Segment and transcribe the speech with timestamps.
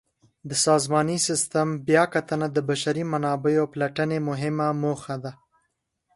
[0.49, 5.31] د سازماني سیسټم بیاکتنه د بشري منابعو پلټنې مهمه موخه ده.